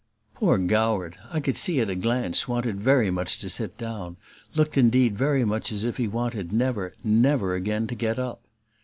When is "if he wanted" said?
5.83-6.51